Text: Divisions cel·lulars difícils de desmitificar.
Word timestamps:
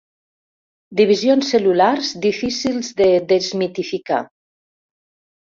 Divisions 1.01 1.51
cel·lulars 1.55 2.09
difícils 2.23 2.91
de 3.03 3.11
desmitificar. 3.35 4.25